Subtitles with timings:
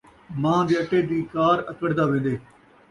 [0.41, 2.35] مان٘ہہ دے اٹے دی کار اکڑدا وین٘دے